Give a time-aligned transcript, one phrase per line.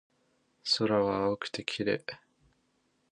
[0.79, 2.19] 空が青くて綺麗だ